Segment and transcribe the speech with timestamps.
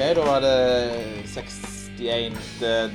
[0.00, 2.32] Ok, da var det 61.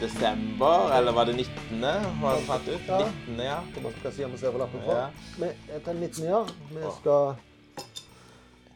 [0.01, 1.81] desember, eller var det 19.?
[2.21, 2.87] Var det fant ut?
[3.27, 3.57] 19., ja.
[3.75, 4.95] Hva skal om vi ser på lappen fra?
[4.97, 5.03] Ja.
[5.37, 6.49] Vi er til 19 år.
[6.71, 7.35] Vi skal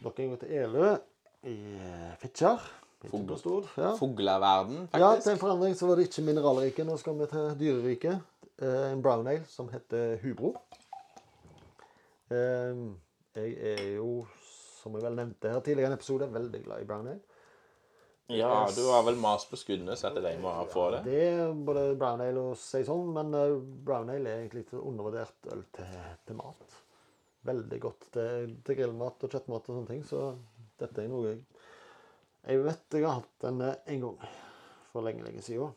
[0.03, 0.91] nok en gang til Elø
[1.49, 1.55] i
[2.21, 2.67] Fitjar.
[3.07, 3.65] Fugl.
[3.79, 3.95] Ja.
[3.97, 6.85] Fugleverden, ja, til en forandring så var det ikke mineralriket.
[6.85, 8.21] Nå skal vi til dyreriket.
[8.61, 10.53] Eh, En brown ale som heter Hubro.
[12.29, 12.85] Eh,
[13.41, 14.27] Jeg er jo,
[14.83, 17.19] som jeg vel nevnte her tidligere i en episode, veldig glad i brown ale.
[18.31, 20.99] Ja, du har vel mast på skuddene, så at de må få det.
[21.07, 23.55] Det er både brown ale og saison, men eh,
[23.85, 25.95] brown ale er egentlig et undervurdert øl til,
[26.29, 26.77] til mat.
[27.49, 30.27] Veldig godt til, til grillmat og kjøttmat og sånne ting, så
[30.79, 31.41] dette er noe jeg
[32.49, 34.31] Jeg vet jeg har hatt den eh, en gang
[34.93, 35.73] for lenge, lenge siden.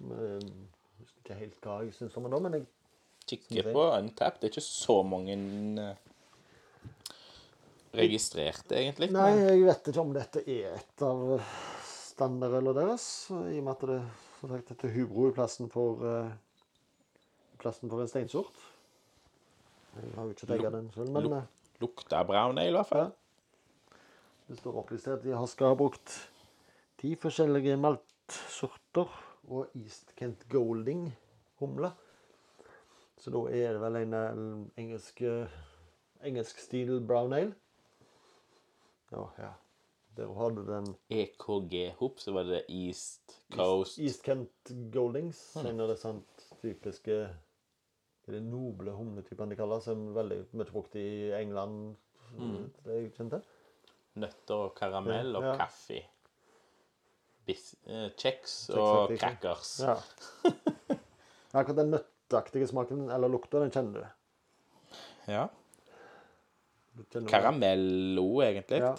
[0.00, 2.68] Men, Jeg husker ikke helt hva jeg syns om den da, men jeg
[3.30, 4.40] Kikker på Untapped.
[4.40, 5.36] Det er ikke så mange
[7.92, 9.10] eh, registrerte, egentlig.
[9.14, 11.38] Nei, jeg vet ikke om dette er et av
[12.06, 14.00] standardølene deres, i og med at det
[14.40, 16.30] som sagt, heter Hubro i plassen for uh,
[17.60, 18.66] plassen for en steinsort.
[19.96, 21.48] Jeg har jo ikke tegget den selv, men eh,
[21.80, 23.10] Lukta brown ale, i hvert fall.
[24.48, 26.14] det står opplistert at de har skal ha brukt
[27.00, 29.12] ti forskjellige maltsorter
[29.50, 31.08] og East Kent Golding
[31.60, 31.92] humle.
[33.20, 34.44] Så da er det vel en, en
[34.80, 35.58] engelsk eh,
[36.24, 37.56] engelsk stil brown ale.
[39.10, 39.52] Ja, ja.
[40.16, 45.38] Der har du den EKG-hop, så var det East Coast East Kent Goldings.
[45.56, 46.22] En av disse sånn
[46.60, 47.20] typiske
[48.30, 51.96] det noble humletypene de kaller som er veldig mye brukt i England.
[52.84, 53.40] Det jeg kjente.
[54.20, 55.54] Nøtter og karamell og Ja.
[55.58, 56.02] kaffe.
[57.46, 59.80] Bis, eh, Kjeks og crackers.
[59.82, 59.96] Ja.
[61.58, 64.92] Akkurat den nøtteaktige smaken, eller lukta, den kjenner du.
[65.32, 65.48] Ja.
[67.30, 68.78] Karamello, egentlig.
[68.82, 68.96] Ja.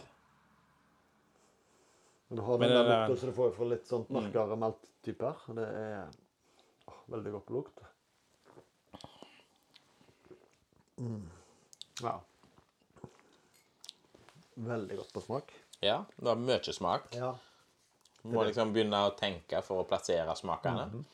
[2.28, 4.58] Men Du har Men den der der- lukta så du får for litt sånn mørkere
[4.58, 5.36] malttyper.
[5.50, 6.08] og Det er
[6.88, 7.80] å, veldig godt på lukt.
[10.98, 11.30] Mm.
[12.02, 12.20] Ja.
[14.56, 15.52] Veldig godt på smak.
[15.82, 17.08] Ja, det var mye smak.
[17.16, 17.34] Ja.
[18.22, 20.86] Du må liksom begynne å tenke for å plassere smakene.
[20.92, 21.06] Mhm.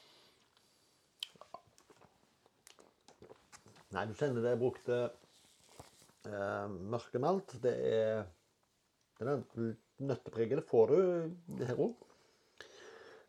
[3.95, 4.89] Nei, du kjenner det er brukt
[6.27, 7.55] eh, mørkemalt.
[7.63, 8.25] Det er
[9.19, 9.43] den
[9.99, 10.59] nøttepreget.
[10.61, 11.95] Det får du her òg.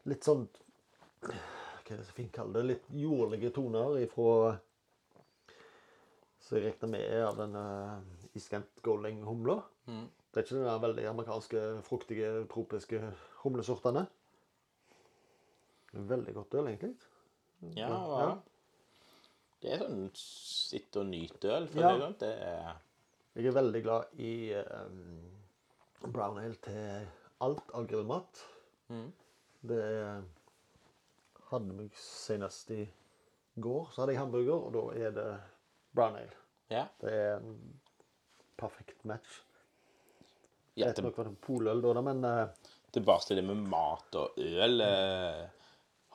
[0.08, 0.46] Litt sånn
[1.24, 2.68] Hva er det så fint kaller det?
[2.68, 4.58] Litt jordlige toner ifra
[6.44, 7.98] Så jeg regner med er av den uh,
[8.38, 9.58] iskant golding-humla.
[9.88, 13.00] Det er ikke den der veldig amerikanske, fruktige, tropiske
[13.42, 14.06] humlesortene.
[15.92, 16.94] Veldig godt øl, egentlig.
[17.74, 18.20] Ja, Ja.
[18.20, 18.30] ja.
[19.60, 21.66] Det er sånn sitte og nyte øl.
[21.72, 21.88] for Ja.
[21.96, 22.18] det, sånn.
[22.20, 22.76] det er
[23.38, 27.06] Jeg er veldig glad i um, brown ale til
[27.46, 28.40] alt av grillmat.
[29.68, 30.24] Det er-
[31.50, 32.82] hadde meg senest i
[33.62, 35.28] går, så hadde jeg hamburger, og da er det
[35.96, 36.34] brown ale.
[36.70, 36.82] Ja.
[37.00, 37.54] Det er en
[38.58, 39.38] perfekt match.
[40.76, 42.48] ja vet nok hva det poløl da, men eh,
[42.94, 44.80] tilbake til det med mat og øl.
[44.84, 45.46] Eh,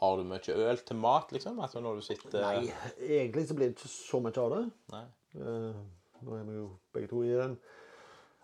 [0.04, 1.60] har du mye øl til mat, liksom?
[1.60, 4.64] Altså når du sitter nei, egentlig så blir det ikke så mye av det.
[4.94, 5.04] Nei.
[5.40, 5.84] Eh,
[6.26, 7.58] nå er vi jo begge to i den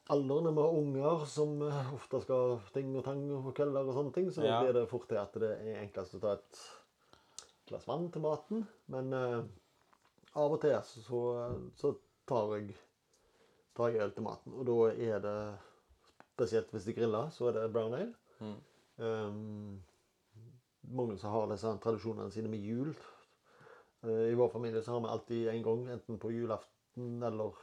[0.09, 3.97] alderen når vi har unger som eh, ofte skal ting og tang og kvelder og
[3.97, 4.59] sånne ting, så Ja.
[4.63, 6.61] blir det fort til at det er enklest å ta et
[7.69, 8.63] glass vann til maten.
[8.89, 9.43] Men eh,
[10.35, 11.21] av og til så,
[11.77, 11.93] så
[12.29, 12.73] tar, jeg,
[13.77, 14.55] tar jeg øl til maten.
[14.57, 15.37] Og da er det,
[16.33, 18.09] spesielt hvis de griller, så er det brown ale.
[18.99, 19.79] Um,
[20.89, 22.93] mange som har disse tradisjonene sine med jul.
[24.03, 27.53] Uh, I vår familie så har vi alltid en gang, enten på julaften eller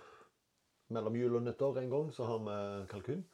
[0.95, 2.59] mellom jul og nyttår en gang, så har vi
[2.93, 3.25] kalkun.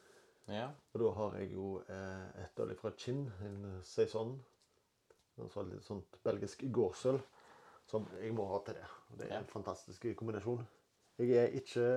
[0.51, 0.67] Ja.
[0.93, 4.35] Og da har jeg jo eh, et øl fra Kinn, en saison.
[5.41, 7.17] Altså litt sånt belgisk gårdsøl,
[7.89, 8.85] som jeg må ha til det.
[9.09, 10.61] Og det er en fantastisk kombinasjon.
[11.21, 11.87] Jeg er ikke,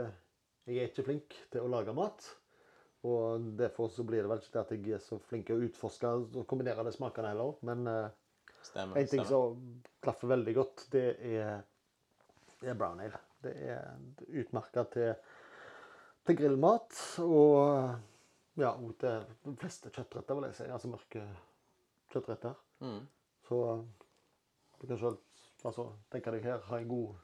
[0.68, 2.24] jeg er ikke flink til å lage mat.
[3.06, 5.66] Og derfor så blir det vel ikke det at jeg er så flink til å
[5.68, 7.58] utforske og kombinere de smakene heller.
[7.66, 8.08] Men eh,
[8.66, 8.98] Stemmer.
[8.98, 9.60] en ting som
[10.02, 11.60] klaffer veldig godt, det er,
[12.62, 13.20] det er brown ale.
[13.44, 13.92] Det er
[14.40, 15.12] utmerka til,
[16.26, 17.96] til grillmat og
[18.56, 20.66] ja, og til de fleste kjøttretter, vil jeg si.
[20.72, 21.22] Altså mørke
[22.12, 22.56] kjøttretter.
[22.80, 23.02] Mm.
[23.48, 23.60] Så
[24.80, 25.18] du kan selv
[25.64, 27.14] altså, tenke deg her ha en god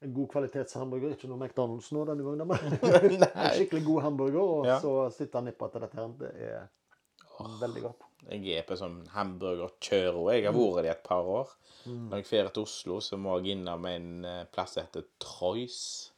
[0.00, 2.76] en god kvalitetshamburger, ikke noe McDonald's nå denne gangen, men
[3.28, 4.78] en skikkelig god hamburger, og Ja.
[4.80, 6.14] så sitte og nippe til dette her.
[6.16, 8.06] Det er veldig godt.
[8.30, 10.26] Jeg er på sånn hamburgerkjøro.
[10.32, 11.52] Jeg har vært det i et par år.
[11.84, 12.08] Mm.
[12.10, 16.09] Når jeg drar til Oslo, så må jeg innom en eh, plass som heter Troys.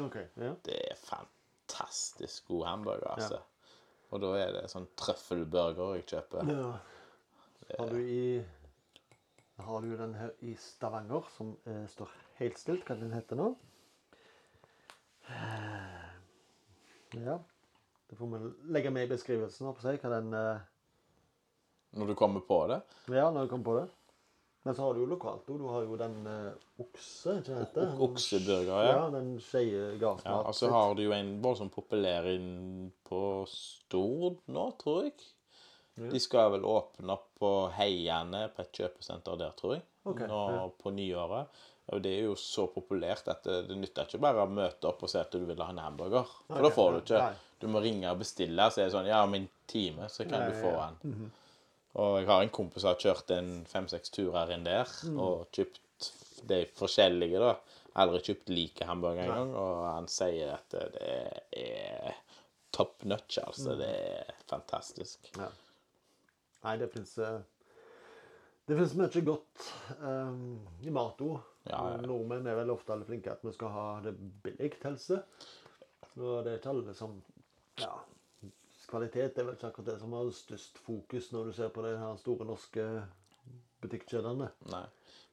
[0.00, 0.54] Ok, ja.
[0.64, 3.40] Det er fantastisk god hamburger, altså.
[4.12, 6.48] Og da er det sånn trøffelburger jeg kjøper.
[6.52, 6.72] Ja.
[7.78, 8.44] Har du i
[9.62, 12.10] Har du den her i Stavanger som eh, står
[12.40, 12.84] helt stilt?
[12.88, 13.50] Hva den heter nå?
[15.28, 15.98] Eh,
[17.22, 17.38] Ja.
[18.08, 19.66] Det får vi legge med i beskrivelsen.
[19.72, 20.60] hva den eh,
[21.96, 22.82] Når du kommer på det.
[23.08, 23.88] Ja, når du kommer på det.
[24.62, 25.58] Men så har du jo lokalt òg.
[25.58, 27.88] Du har jo den uh, okse, ikke det heter?
[27.88, 28.06] det?
[28.06, 28.92] okseburger, ja.
[28.94, 29.08] ja.
[29.10, 34.68] Den skeie Ja, og så har du jo en voldsomt populær inn på Stord nå,
[34.78, 35.16] tror jeg.
[36.12, 39.84] De skal vel åpne opp på Heiane på et kjøpesenter der, tror jeg.
[40.08, 40.62] Ok, Nå ja.
[40.78, 41.60] på nyåret.
[41.92, 45.02] Og det er jo så populært at det, det nytter ikke bare å møte opp
[45.02, 46.30] og si at du vil ha en hamburger.
[46.46, 47.20] For da får du ikke.
[47.26, 47.48] nei.
[47.62, 50.40] Du må ringe og bestille, så er det sånn Ja, om en time så kan
[50.40, 50.88] Nei, du ja, få ja.
[51.02, 51.30] Mm den.
[52.00, 55.18] Og jeg har en kompis som har kjørt en fem-seks turer inn der Mm.
[55.20, 56.10] og kjøpt
[56.48, 57.54] de forskjellige, da.
[58.00, 61.02] Aldri kjøpt like hamburger engang, og han sier at det
[61.52, 62.14] er
[62.72, 63.44] top notch, Mm.
[63.46, 63.76] altså.
[63.76, 65.30] Det er fantastisk.
[65.36, 65.48] Ja.
[66.64, 67.14] Nei, det fins
[68.68, 71.40] Det fins mye godt um, i mat òg.
[71.66, 71.96] Ja, ja.
[72.06, 75.18] Nordmenn er vel ofte alle flinke at vi skal ha det billig helse.
[76.16, 77.22] Og det er ikke alle som
[77.78, 77.90] Ja.
[78.92, 81.94] Kvalitet er vel ikke akkurat det som har størst fokus når du ser på de
[81.96, 82.84] her store norske
[83.80, 84.50] butikkjedene.
[84.68, 84.84] Nei.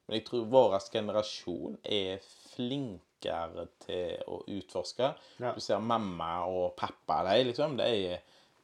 [0.06, 5.12] Men jeg tror vår generasjon er flinkere til å utforske.
[5.44, 5.52] Ja.
[5.52, 7.76] Du ser mamma og pappa, de liksom.
[7.78, 8.16] De,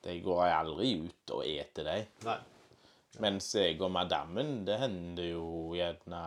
[0.06, 1.98] de går aldri ut og eter de.
[2.26, 2.40] Nei.
[3.20, 5.46] Mens jeg og madammen, det hender jo
[5.76, 6.24] gjerne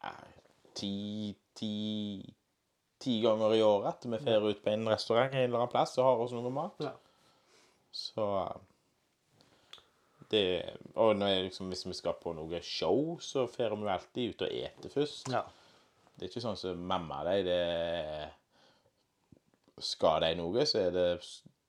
[0.00, 0.16] ja,
[0.76, 0.96] ti,
[1.56, 1.76] ti,
[3.00, 5.96] ti ganger i året at vi drar ut på en restaurant en eller annen plass
[6.00, 6.84] og har oss noe mat.
[6.84, 6.96] Ja.
[7.94, 8.24] Så
[10.30, 10.44] det
[10.98, 14.56] Og liksom, hvis vi skal på noe show, så drar vi jo alltid ut og
[14.56, 15.30] eter først.
[15.32, 15.44] ja.
[16.14, 17.62] Det er ikke sånn som mamma de det
[19.82, 21.08] Skal de noe, så er det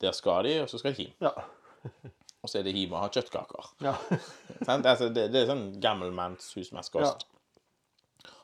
[0.01, 1.15] Der skal de, og så skal de hjem.
[1.21, 1.33] Ja.
[2.45, 3.69] Og så er det hjem og ha kjøttkaker.
[3.81, 3.93] ja.
[4.67, 4.85] Sant?
[4.85, 7.23] Altså, det, det er sånn gammelmanns husmannskost.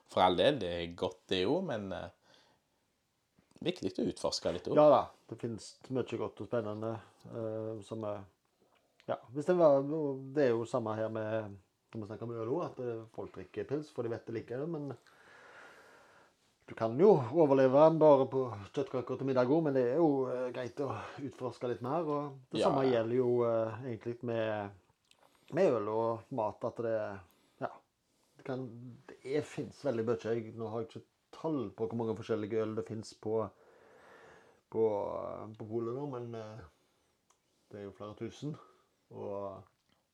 [0.09, 2.07] For all del, det er godt det jo, men eh,
[3.61, 4.77] viktig å utforske litt òg.
[4.79, 6.95] Ja da, det finnes mye godt og spennende
[7.31, 8.23] uh, som er
[9.09, 9.17] Ja,
[9.57, 9.81] var
[10.35, 11.57] Det er jo samme her med
[11.91, 14.35] når vi snakker om øl òg, at eh, folk drikker pils for de vet det
[14.37, 14.93] liker det, men
[16.71, 20.45] du kan jo overleve bare på kjøttkaker til middag òg, men det er jo eh,
[20.55, 20.87] greit å
[21.19, 22.07] utforske litt mer.
[22.07, 24.77] Og det Ja, samme gjelder jo uh, egentlig med,
[25.51, 26.95] med øl og mat, at det
[27.59, 27.73] Ja.
[28.37, 28.63] Det, kan,
[29.09, 30.21] det fins veldig mye.
[30.23, 31.03] Jeg, nå har jeg ikke
[31.41, 33.41] tall på hvor mange forskjellige øl det fins på
[34.71, 34.83] på,
[35.57, 36.61] på polet nå, men eh,
[37.71, 38.53] det er jo flere tusen.
[39.11, 39.57] Og,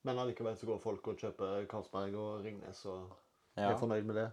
[0.07, 3.11] men allikevel så går folk og kjøper Karlsberg og Ringnes og
[3.57, 3.71] Ja.
[3.71, 4.27] er fornøyd med det.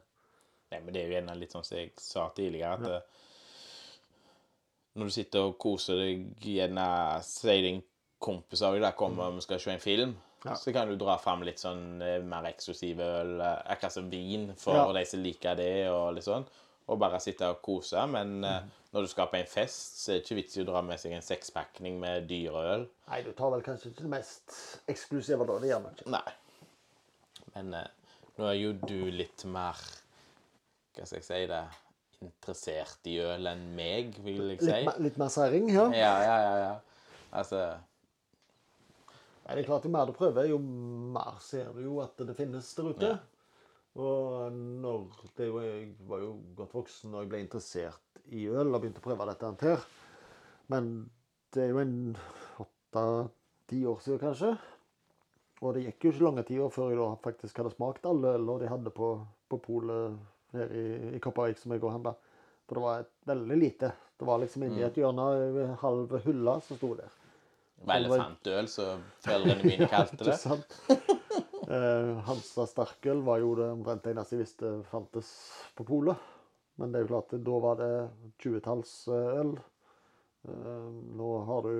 [0.73, 3.01] Nei, men det er jo gjerne litt sånn som jeg sa tidligere, at ja.
[4.97, 6.87] når du sitter og koser deg, gjerne
[7.27, 7.83] sier din
[8.25, 10.55] kompis av deg kommer og vi skal se en film, Ja.
[10.61, 14.51] så kan du dra fram litt sånn eh, mer eksklusive øl, eh, akkurat som vin
[14.61, 14.93] for Ja.
[14.93, 16.45] de som liker det, og litt sånn.
[16.85, 18.01] Og bare sitte og kose.
[18.13, 18.73] Men mm.
[18.93, 21.01] når du skal på en fest, så er det ikke vits i å dra med
[21.01, 22.85] seg en sekspakning med dyreøl.
[23.09, 24.57] Nei, du tar vel kanskje ikke det mest
[24.93, 25.61] eksklusive da.
[25.63, 26.11] Det gjør man ikke.
[26.13, 26.35] Nei.
[27.55, 29.79] Men eh, nå er jo du litt mer
[30.95, 31.63] Hva skal jeg si det
[32.25, 34.71] Interessert i øl enn meg, vil jeg si.
[34.71, 35.89] Litt, mer- litt mer særing, ja.
[35.93, 36.55] Ja, ja, ja.
[36.63, 37.19] ja.
[37.35, 37.61] Altså
[39.45, 42.33] Nei, det er klart, Jo mer du prøver, jo mer ser du jo at det
[42.39, 43.11] finnes der ute.
[43.13, 43.19] Ja.
[44.01, 45.59] Og når det jo
[46.65, 49.89] godt voksen og jeg ble interessert i øl og begynte å prøve dette her.
[50.73, 50.93] Men
[51.55, 51.97] det er jo en
[52.65, 54.55] åtte-ti år siden, kanskje.
[55.63, 58.55] Og det gikk jo ikke lange tida før jeg da faktisk hadde smakt alle øl
[58.61, 59.15] de hadde på,
[59.49, 60.17] på polet
[60.55, 62.15] her i, i Koppervik som jeg går og handla.
[62.65, 63.93] For det var et, veldig lite.
[64.19, 65.25] Det var liksom inni et hjørne,
[65.65, 67.17] en halv hylle, som sto der.
[67.85, 70.39] elefantøl, som foreldrene mine kalte Ikke det.
[70.41, 70.79] sant?
[71.65, 75.29] Eh, Hansa Starkøl var jo det omtrent eneste jeg visste fantes
[75.77, 76.33] på polet.
[76.77, 77.91] Men det er jo klart, da var det
[78.43, 79.51] 20-tallsøl.
[80.49, 80.89] Eh,
[81.21, 81.75] nå har du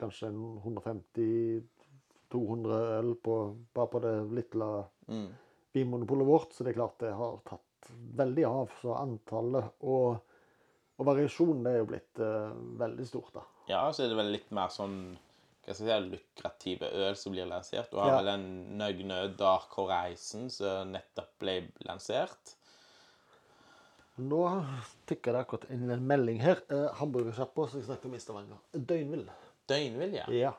[0.00, 3.34] kanskje 150-200 øl på,
[3.76, 4.68] bare på det lille
[5.08, 5.28] Mm.
[5.72, 8.70] vinmonopolet vårt, så det er klart det har tatt veldig av.
[8.82, 10.16] Så antallet og,
[10.98, 13.40] og variasjonen er jo blitt uh, veldig stort, da.
[13.68, 15.16] Ja, så er det vel litt mer sånn
[15.68, 17.90] hva skal jeg si, lukrative øl som blir lansert.
[17.92, 18.16] Du har Ja.
[18.22, 18.46] vel en
[18.80, 22.54] Nøgnø Dark Horizon som nettopp ble lansert.
[24.18, 24.38] Nå
[25.06, 26.62] tikker det akkurat inn en melding her.
[26.74, 28.62] Eh, Hamburgersjappa som jeg snakket om i Stavanger.
[28.74, 29.28] Døgnvill.
[29.70, 30.24] Døgnvill, ja.
[30.34, 30.54] Ja.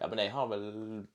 [0.00, 0.64] Ja, men jeg har vel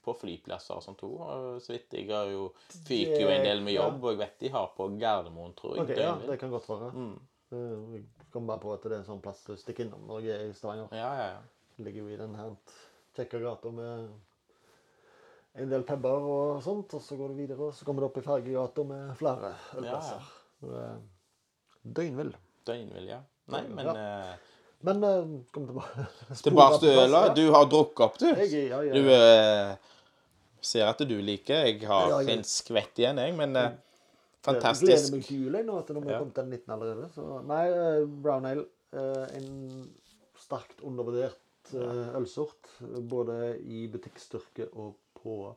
[0.04, 1.60] på flyplasser og sånt òg.
[1.64, 2.50] Så vidt jeg har jo
[2.86, 5.86] Fyker jo en del med jobb, og jeg vet de har på Gardermoen, tror jeg.
[5.88, 6.90] Ok, ja, det kan godt være.
[6.96, 7.14] Mm.
[7.52, 10.28] Eh, Jeg kommer bare på at det er en sånn plass å stikke innom når
[10.28, 10.92] jeg er i Stavanger.
[10.96, 11.84] Ja, ja, ja.
[11.84, 12.56] Ligger jo i den her
[13.18, 14.10] kjekke gata med
[15.60, 16.94] en del puber og sånt.
[16.94, 20.28] Og så går du videre, og så kommer du opp i Fergegata med flere ølplasser.
[20.62, 21.00] Ja, er
[21.84, 22.32] Døgnvill.
[22.68, 23.20] Døgnvill, ja.
[23.50, 23.94] Nei, men Ja.
[23.96, 24.36] eh,
[24.82, 26.06] Men uh, kom tilbake.
[26.46, 27.22] tilbake til øla.
[27.36, 28.28] Du har drukket opp, du.
[28.32, 29.76] Jeg, ja, ja, Du uh,
[30.62, 31.66] ser at du liker.
[31.68, 33.58] Jeg har Ja, en skvett igjen, jeg, men
[34.46, 34.88] fantastisk.
[34.88, 36.00] Jeg gleder meg til jul jeg, nå, at Ja.
[36.00, 37.10] har kommet til den 19 allerede.
[37.16, 38.66] Så, nei, uh, brown ale.
[38.94, 39.90] En
[40.40, 41.74] sterkt undervurdert
[42.18, 42.72] ølsort.
[43.12, 45.56] Både i butikkstyrke og på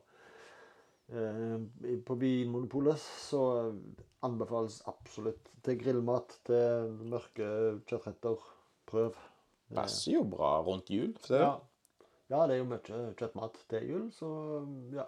[2.05, 2.99] På Vinmonopolet.
[2.99, 3.41] Så
[4.23, 7.49] anbefales absolutt til grillmat, til mørke
[7.89, 8.39] kjøttretter.
[8.89, 9.13] Prøv.
[9.69, 11.13] Det- Passer jo bra rundt jul.
[11.23, 11.43] ser du?
[11.43, 11.53] ja.
[12.29, 14.27] ja, det er jo mye kjøttmat til jul, så
[14.93, 15.05] ja.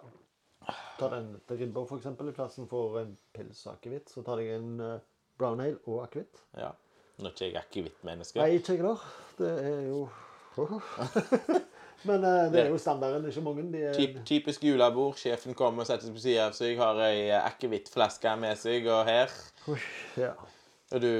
[0.98, 2.28] Ta den til ribber, for eksempel.
[2.28, 4.98] I plassen for en pils og akevitt, så tar jeg en eh,
[5.38, 6.40] brown ale og akevitt.
[6.56, 6.72] Ja.
[7.18, 8.40] Nå er ikke jeg akevittmenneske.
[8.40, 9.04] Nei, ikke jeg heller.
[9.38, 10.08] Det er jo
[12.04, 13.28] Men uh, det er jo standarden.
[13.28, 13.64] Ikke mange.
[13.72, 15.16] De er Typ, typisk julebord.
[15.20, 19.08] Sjefen kommer og setter seg på sida av seg, har ei akevittflaske med seg, og
[19.08, 19.32] her
[19.66, 19.78] Ui,
[20.20, 20.34] ja.
[20.92, 21.10] Og du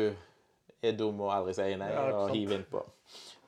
[0.83, 2.85] er dum og aldri sier nei, Ja, og hiver innpå.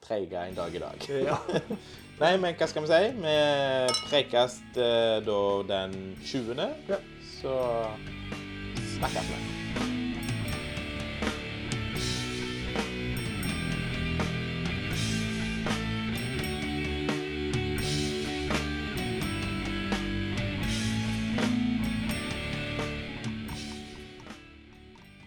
[0.03, 1.09] Treige en dag i dag.
[1.29, 1.39] ja.
[2.19, 3.13] Nei, men hva skal vi si?
[3.23, 3.35] Vi
[4.09, 5.95] prekes eh, da den
[6.25, 6.67] 20.
[6.91, 6.99] Ja.
[7.37, 7.55] Så
[8.97, 9.58] snakkes vi.